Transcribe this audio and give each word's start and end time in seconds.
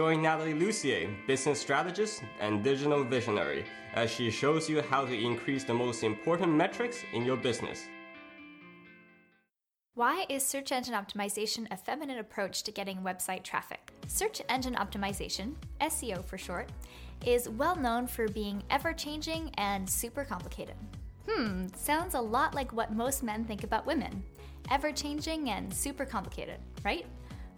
Join 0.00 0.22
Natalie 0.22 0.54
Lussier, 0.54 1.14
business 1.26 1.60
strategist 1.60 2.22
and 2.40 2.64
digital 2.64 3.04
visionary, 3.04 3.66
as 3.92 4.10
she 4.10 4.30
shows 4.30 4.66
you 4.66 4.80
how 4.80 5.04
to 5.04 5.12
increase 5.12 5.62
the 5.62 5.74
most 5.74 6.02
important 6.04 6.54
metrics 6.54 7.04
in 7.12 7.22
your 7.22 7.36
business. 7.36 7.84
Why 9.92 10.24
is 10.30 10.42
search 10.42 10.72
engine 10.72 10.94
optimization 10.94 11.66
a 11.70 11.76
feminine 11.76 12.16
approach 12.16 12.62
to 12.62 12.72
getting 12.72 13.02
website 13.02 13.42
traffic? 13.42 13.92
Search 14.06 14.40
engine 14.48 14.74
optimization, 14.76 15.52
SEO 15.82 16.24
for 16.24 16.38
short, 16.38 16.70
is 17.26 17.50
well 17.50 17.76
known 17.76 18.06
for 18.06 18.26
being 18.26 18.62
ever 18.70 18.94
changing 18.94 19.50
and 19.58 19.86
super 19.86 20.24
complicated. 20.24 20.76
Hmm, 21.28 21.66
sounds 21.76 22.14
a 22.14 22.20
lot 22.22 22.54
like 22.54 22.72
what 22.72 22.94
most 22.94 23.22
men 23.22 23.44
think 23.44 23.64
about 23.64 23.84
women 23.84 24.24
ever 24.70 24.92
changing 24.92 25.50
and 25.50 25.70
super 25.70 26.06
complicated, 26.06 26.58
right? 26.84 27.04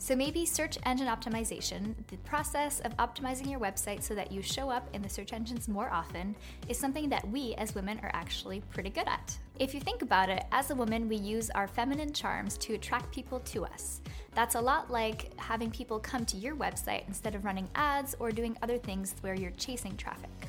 So 0.03 0.17
maybe 0.17 0.45
search 0.45 0.79
engine 0.85 1.07
optimization, 1.07 1.95
the 2.09 2.17
process 2.25 2.81
of 2.81 2.97
optimizing 2.97 3.49
your 3.49 3.61
website 3.61 4.03
so 4.03 4.17
that 4.17 4.33
you 4.33 4.43
show 4.43 4.69
up 4.69 4.89
in 4.95 5.01
the 5.01 5.09
search 5.09 5.33
engines 5.33 5.69
more 5.69 5.91
often, 5.93 6.35
is 6.69 6.77
something 6.77 7.09
that 7.11 7.29
we 7.29 7.55
as 7.55 7.77
women 7.77 8.01
are 8.03 8.11
actually 8.13 8.63
pretty 8.73 8.91
good 8.91 9.07
at. 9.07 9.39
If 9.61 9.73
you 9.73 9.81
think 9.81 10.03
about 10.03 10.29
it, 10.29 10.43
as 10.51 10.73
a 10.73 10.75
woman, 10.75 11.09
we 11.09 11.15
use 11.15 11.51
our 11.51 11.69
feminine 11.69 12.13
charms 12.13 12.59
to 12.59 12.75
attract 12.75 13.15
people 13.15 13.39
to 13.39 13.65
us. 13.65 14.01
That's 14.35 14.57
a 14.57 14.61
lot 14.61 14.91
like 14.91 15.39
having 15.39 15.71
people 15.71 16.01
come 16.01 16.25
to 16.27 16.37
your 16.37 16.57
website 16.57 17.07
instead 17.07 17.37
of 17.37 17.45
running 17.45 17.69
ads 17.77 18.17
or 18.19 18.33
doing 18.33 18.57
other 18.61 18.79
things 18.79 19.15
where 19.21 19.35
you're 19.35 19.53
chasing 19.53 19.97
traffic. 19.97 20.49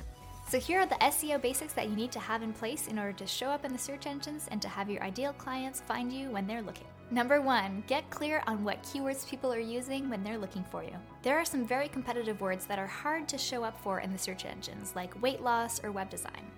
So, 0.49 0.59
here 0.59 0.79
are 0.79 0.87
the 0.87 0.95
SEO 0.95 1.39
basics 1.39 1.73
that 1.73 1.89
you 1.89 1.95
need 1.95 2.11
to 2.13 2.19
have 2.19 2.41
in 2.41 2.53
place 2.53 2.87
in 2.87 2.97
order 2.97 3.13
to 3.13 3.27
show 3.27 3.49
up 3.49 3.65
in 3.65 3.71
the 3.71 3.77
search 3.77 4.07
engines 4.07 4.47
and 4.49 4.59
to 4.63 4.67
have 4.67 4.89
your 4.89 5.03
ideal 5.03 5.33
clients 5.33 5.79
find 5.79 6.11
you 6.11 6.31
when 6.31 6.47
they're 6.47 6.63
looking. 6.63 6.87
Number 7.11 7.41
one, 7.41 7.83
get 7.87 8.09
clear 8.09 8.41
on 8.47 8.63
what 8.63 8.81
keywords 8.81 9.27
people 9.27 9.53
are 9.53 9.59
using 9.59 10.09
when 10.09 10.23
they're 10.23 10.37
looking 10.37 10.63
for 10.63 10.83
you. 10.83 10.95
There 11.21 11.37
are 11.37 11.45
some 11.45 11.65
very 11.65 11.87
competitive 11.87 12.41
words 12.41 12.65
that 12.65 12.79
are 12.79 12.87
hard 12.87 13.27
to 13.29 13.37
show 13.37 13.63
up 13.63 13.79
for 13.81 13.99
in 13.99 14.11
the 14.11 14.17
search 14.17 14.45
engines, 14.45 14.93
like 14.95 15.21
weight 15.21 15.41
loss 15.41 15.83
or 15.83 15.91
web 15.91 16.09
design. 16.09 16.49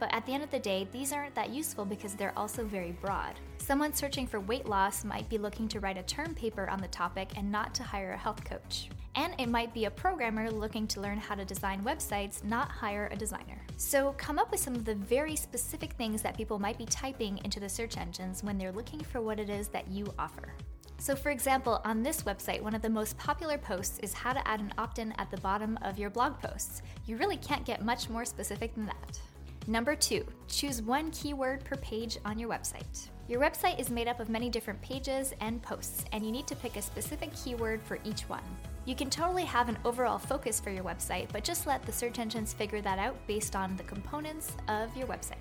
But 0.00 0.14
at 0.14 0.24
the 0.24 0.32
end 0.32 0.42
of 0.42 0.50
the 0.50 0.60
day, 0.60 0.86
these 0.92 1.12
aren't 1.12 1.34
that 1.34 1.50
useful 1.50 1.84
because 1.84 2.14
they're 2.14 2.38
also 2.38 2.64
very 2.64 2.92
broad. 2.92 3.34
Someone 3.58 3.92
searching 3.92 4.26
for 4.26 4.40
weight 4.40 4.66
loss 4.66 5.04
might 5.04 5.28
be 5.28 5.38
looking 5.38 5.68
to 5.68 5.80
write 5.80 5.98
a 5.98 6.02
term 6.04 6.34
paper 6.34 6.70
on 6.70 6.80
the 6.80 6.88
topic 6.88 7.32
and 7.36 7.50
not 7.50 7.74
to 7.74 7.82
hire 7.82 8.12
a 8.12 8.16
health 8.16 8.44
coach. 8.44 8.88
And 9.14 9.34
it 9.38 9.48
might 9.48 9.74
be 9.74 9.86
a 9.86 9.90
programmer 9.90 10.50
looking 10.50 10.86
to 10.88 11.00
learn 11.00 11.18
how 11.18 11.34
to 11.34 11.44
design 11.44 11.82
websites, 11.82 12.44
not 12.44 12.70
hire 12.70 13.08
a 13.12 13.16
designer. 13.16 13.57
So 13.80 14.12
come 14.18 14.40
up 14.40 14.50
with 14.50 14.58
some 14.58 14.74
of 14.74 14.84
the 14.84 14.96
very 14.96 15.36
specific 15.36 15.92
things 15.92 16.20
that 16.22 16.36
people 16.36 16.58
might 16.58 16.76
be 16.76 16.84
typing 16.84 17.38
into 17.44 17.60
the 17.60 17.68
search 17.68 17.96
engines 17.96 18.42
when 18.42 18.58
they're 18.58 18.72
looking 18.72 18.98
for 18.98 19.20
what 19.20 19.38
it 19.38 19.48
is 19.48 19.68
that 19.68 19.86
you 19.86 20.12
offer. 20.18 20.52
So, 20.98 21.14
for 21.14 21.30
example, 21.30 21.80
on 21.84 22.02
this 22.02 22.22
website, 22.22 22.60
one 22.60 22.74
of 22.74 22.82
the 22.82 22.90
most 22.90 23.16
popular 23.16 23.56
posts 23.56 24.00
is 24.00 24.12
how 24.12 24.32
to 24.32 24.48
add 24.48 24.58
an 24.58 24.74
opt 24.78 24.98
in 24.98 25.12
at 25.12 25.30
the 25.30 25.36
bottom 25.36 25.78
of 25.82 25.96
your 25.96 26.10
blog 26.10 26.40
posts. 26.40 26.82
You 27.06 27.18
really 27.18 27.36
can't 27.36 27.64
get 27.64 27.84
much 27.84 28.10
more 28.10 28.24
specific 28.24 28.74
than 28.74 28.86
that. 28.86 29.20
Number 29.68 29.94
two, 29.94 30.24
choose 30.46 30.80
one 30.80 31.10
keyword 31.10 31.62
per 31.62 31.76
page 31.76 32.16
on 32.24 32.38
your 32.38 32.48
website. 32.48 33.10
Your 33.28 33.38
website 33.38 33.78
is 33.78 33.90
made 33.90 34.08
up 34.08 34.18
of 34.18 34.30
many 34.30 34.48
different 34.48 34.80
pages 34.80 35.34
and 35.42 35.62
posts, 35.62 36.06
and 36.12 36.24
you 36.24 36.32
need 36.32 36.46
to 36.46 36.56
pick 36.56 36.76
a 36.76 36.80
specific 36.80 37.30
keyword 37.36 37.82
for 37.82 37.98
each 38.02 38.22
one. 38.30 38.42
You 38.86 38.94
can 38.94 39.10
totally 39.10 39.44
have 39.44 39.68
an 39.68 39.76
overall 39.84 40.16
focus 40.16 40.58
for 40.58 40.70
your 40.70 40.84
website, 40.84 41.28
but 41.34 41.44
just 41.44 41.66
let 41.66 41.82
the 41.82 41.92
search 41.92 42.18
engines 42.18 42.54
figure 42.54 42.80
that 42.80 42.98
out 42.98 43.14
based 43.26 43.54
on 43.54 43.76
the 43.76 43.82
components 43.82 44.56
of 44.68 44.96
your 44.96 45.06
website. 45.06 45.36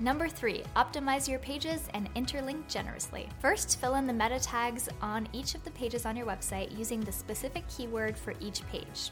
Number 0.00 0.28
three, 0.28 0.64
optimize 0.76 1.26
your 1.26 1.38
pages 1.38 1.88
and 1.94 2.14
interlink 2.14 2.68
generously. 2.68 3.26
First, 3.40 3.80
fill 3.80 3.94
in 3.94 4.06
the 4.06 4.12
meta 4.12 4.38
tags 4.38 4.90
on 5.00 5.26
each 5.32 5.54
of 5.54 5.64
the 5.64 5.70
pages 5.70 6.04
on 6.04 6.14
your 6.14 6.26
website 6.26 6.76
using 6.76 7.00
the 7.00 7.12
specific 7.12 7.66
keyword 7.68 8.18
for 8.18 8.34
each 8.38 8.66
page. 8.66 9.10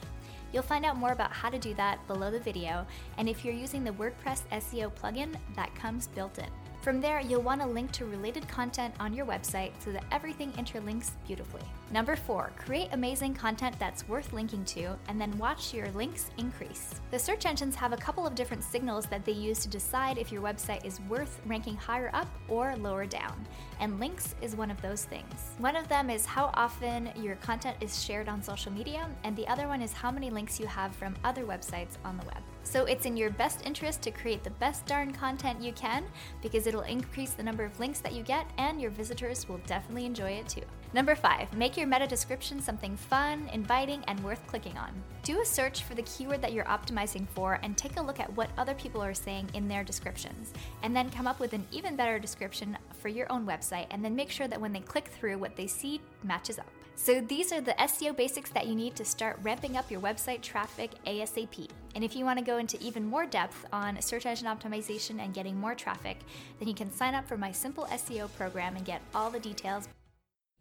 You'll 0.53 0.63
find 0.63 0.85
out 0.85 0.97
more 0.97 1.13
about 1.13 1.33
how 1.33 1.51
to 1.51 1.59
do 1.59 1.75
that 1.75 2.05
below 2.07 2.31
the 2.31 2.41
video, 2.41 2.87
and 3.19 3.29
if 3.29 3.45
you're 3.45 3.55
using 3.55 3.85
the 3.85 3.93
WordPress 3.93 4.43
SEO 4.53 4.93
plugin, 4.93 5.35
that 5.57 5.75
comes 5.75 6.09
built 6.09 6.39
in. 6.39 6.49
From 6.83 7.03
there, 7.03 7.21
you'll 7.21 7.43
want 7.43 7.61
to 7.61 7.67
link 7.67 7.93
to 7.93 8.07
related 8.07 8.49
content 8.49 8.95
on 8.99 9.13
your 9.13 9.27
website 9.27 9.73
so 9.81 9.93
that 9.93 10.05
everything 10.11 10.51
interlinks 10.53 11.11
beautifully. 11.27 11.61
Number 11.93 12.17
four, 12.17 12.53
create 12.57 12.89
amazing 12.93 13.35
content 13.35 13.77
that's 13.79 14.09
worth 14.09 14.33
linking 14.33 14.65
to 14.67 14.97
and 15.07 15.21
then 15.21 15.37
watch 15.37 15.75
your 15.75 15.91
links 15.91 16.31
increase. 16.39 16.95
The 17.11 17.19
search 17.19 17.45
engines 17.45 17.75
have 17.77 17.93
a 17.93 17.99
couple 17.99 18.27
of 18.27 18.35
different 18.35 18.65
signals 18.65 19.05
that 19.07 19.27
they 19.27 19.33
use 19.33 19.59
to 19.59 19.69
decide 19.69 20.17
if 20.17 20.33
your 20.33 20.41
website 20.41 20.83
is 20.87 21.03
worth 21.03 21.39
ranking 21.45 21.77
higher 21.77 22.11
up 22.15 22.29
or 22.49 22.75
lower 22.77 23.05
down, 23.05 23.47
and 23.79 24.01
links 24.01 24.35
is 24.41 24.57
one 24.57 24.71
of 24.71 24.81
those 24.81 25.05
things. 25.05 25.51
One 25.59 25.77
of 25.77 25.87
them 25.89 26.09
is 26.09 26.25
how 26.25 26.51
often 26.55 27.11
your 27.15 27.37
content 27.37 27.77
is 27.83 28.03
shared 28.03 28.29
on 28.29 28.43
social 28.43 28.73
media, 28.73 29.07
and 29.25 29.37
the 29.37 29.47
other 29.49 29.69
one 29.69 29.83
is 29.83 29.93
how 29.93 30.11
many 30.11 30.31
links 30.31 30.59
you 30.59 30.67
have 30.67 30.95
from 30.97 31.15
other 31.25 31.45
websites 31.45 31.99
on 32.07 32.17
the 32.17 32.25
web. 32.25 32.43
So 32.63 32.85
it's 32.85 33.07
in 33.07 33.17
your 33.17 33.31
best 33.31 33.67
interest 33.67 34.03
to 34.03 34.11
create 34.11 34.45
the 34.45 34.51
best 34.51 34.87
darn 34.87 35.13
content 35.13 35.63
you 35.63 35.73
can 35.73 36.05
because 36.43 36.67
it'll 36.67 36.83
increase 36.83 37.31
the 37.31 37.43
number 37.43 37.65
of 37.65 37.79
links 37.81 38.01
that 38.01 38.13
you 38.13 38.23
get 38.23 38.47
and 38.59 38.81
your 38.81 38.91
visitors 38.91 39.49
will 39.49 39.61
definitely 39.67 40.07
enjoy 40.07 40.33
it 40.33 40.49
too. 40.49 40.63
Number 40.93 41.15
five, 41.15 41.53
make 41.55 41.77
your 41.77 41.87
meta 41.87 42.07
description 42.07 42.61
something 42.61 42.97
fun, 42.97 43.49
inviting, 43.53 44.03
and 44.09 44.19
worth 44.25 44.45
clicking 44.49 44.77
on. 44.77 44.91
Do 45.23 45.41
a 45.41 45.45
search 45.45 45.85
for 45.85 45.95
the 45.95 46.03
keyword 46.03 46.43
that 46.43 46.53
you're 46.53 46.65
optimizing 46.65 47.29
for 47.29 47.61
and 47.63 47.77
take 47.77 47.97
a 47.97 48.03
look 48.03 48.19
at 48.19 48.37
what 48.37 48.51
other 48.59 48.75
people 48.75 49.01
are 49.01 49.15
saying 49.15 49.51
in 49.55 49.69
their 49.69 49.85
descriptions. 49.85 50.53
And 50.83 50.95
then 50.95 51.11
come 51.11 51.29
up 51.29 51.39
with 51.39 51.53
an 51.53 51.65
even 51.71 51.95
better 51.95 52.19
description 52.19 52.77
for 52.99 53.09
your 53.09 53.31
own 53.31 53.47
website, 53.47 53.87
and 53.93 54.05
then 54.05 54.17
make 54.17 54.31
sure 54.31 54.49
that 54.49 54.61
when 54.61 54.73
they 54.73 54.81
click 54.81 55.09
through, 55.09 55.39
what 55.39 55.55
they 55.55 55.69
see 55.69 56.01
matches 56.25 56.59
up. 56.59 56.67
So 57.03 57.23
these 57.23 57.51
are 57.51 57.63
the 57.63 57.73
SEO 57.73 58.15
basics 58.15 58.51
that 58.51 58.67
you 58.67 58.75
need 58.75 58.95
to 58.97 59.07
start 59.07 59.39
ramping 59.41 59.79
up 59.79 59.91
your 59.91 60.03
website 60.03 60.43
traffic 60.43 60.91
ASAP. 61.07 61.67
And 61.95 62.05
if 62.05 62.15
you 62.15 62.27
want 62.27 62.39
to 62.39 62.45
go 62.45 62.59
into 62.59 62.79
even 62.79 63.07
more 63.07 63.25
depth 63.25 63.65
on 63.73 64.03
search 64.03 64.27
engine 64.27 64.47
optimization 64.47 65.19
and 65.19 65.33
getting 65.33 65.59
more 65.59 65.75
traffic, 65.75 66.19
then 66.59 66.69
you 66.69 66.75
can 66.75 66.93
sign 66.93 67.15
up 67.15 67.27
for 67.27 67.39
my 67.39 67.53
simple 67.53 67.85
SEO 67.85 68.31
program 68.37 68.77
and 68.77 68.85
get 68.85 69.01
all 69.15 69.31
the 69.31 69.41
details 69.41 69.89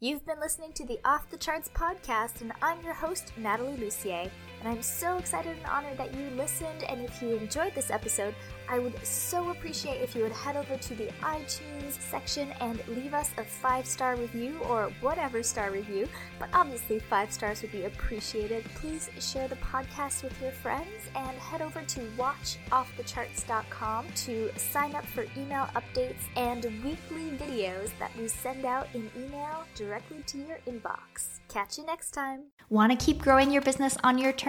You've 0.02 0.26
been 0.26 0.40
listening 0.40 0.72
to 0.76 0.86
the 0.86 0.98
Off 1.04 1.30
the 1.30 1.36
Charts 1.36 1.68
podcast, 1.68 2.40
and 2.40 2.54
I'm 2.62 2.82
your 2.86 2.94
host, 2.94 3.34
Natalie 3.36 3.76
Lussier. 3.76 4.30
And 4.60 4.68
I'm 4.68 4.82
so 4.82 5.18
excited 5.18 5.56
and 5.56 5.66
honored 5.66 5.98
that 5.98 6.14
you 6.14 6.30
listened. 6.36 6.84
And 6.84 7.02
if 7.02 7.22
you 7.22 7.38
enjoyed 7.38 7.74
this 7.74 7.90
episode, 7.92 8.36
I 8.68 8.80
would 8.80 9.06
so 9.06 9.50
appreciate 9.50 10.02
if 10.02 10.16
you 10.16 10.24
would 10.24 10.32
head 10.32 10.58
over 10.58 10.76
to 10.76 10.96
the 10.96 11.08
iTunes 11.22 12.00
section 12.00 12.52
and 12.60 12.86
leave 12.90 13.14
us 13.14 13.32
a 13.38 13.44
five 13.44 13.86
star 13.86 14.16
review 14.16 14.60
or 14.64 14.92
whatever 15.02 15.42
star 15.44 15.72
review, 15.72 16.08
but 16.40 16.50
obviously 16.54 17.00
five 17.00 17.32
stars 17.32 17.62
would 17.62 17.72
be 17.72 17.86
appreciated. 17.86 18.66
Please 18.76 19.10
share 19.20 19.48
the 19.48 19.56
podcast 19.58 20.24
with 20.24 20.40
your 20.42 20.52
friends 20.52 21.10
and 21.16 21.38
head 21.38 21.62
over 21.62 21.82
to 21.82 22.02
watchoffthecharts.com 22.18 24.06
to 24.16 24.52
sign 24.58 24.94
up 24.94 25.06
for 25.06 25.26
email 25.38 25.68
updates 25.76 26.24
and 26.36 26.66
weekly 26.84 27.32
videos 27.38 27.92
that 27.98 28.12
we 28.18 28.28
send 28.28 28.66
out 28.66 28.88
in 28.94 29.10
email 29.18 29.64
directly 29.74 30.22
to 30.28 30.38
your 30.38 30.60
inbox. 30.68 31.40
Catch 31.48 31.78
you 31.78 31.86
next 31.86 32.12
time. 32.12 32.42
Want 32.70 32.92
to 32.92 33.06
keep 33.06 33.20
growing 33.20 33.50
your 33.50 33.64
business 33.64 33.98
on 34.04 34.20
your 34.20 34.32
terms? 34.32 34.49